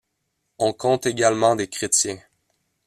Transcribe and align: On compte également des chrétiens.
On 0.57 0.73
compte 0.73 1.05
également 1.05 1.55
des 1.55 1.67
chrétiens. 1.67 2.17